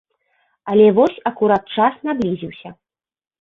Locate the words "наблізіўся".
2.11-2.73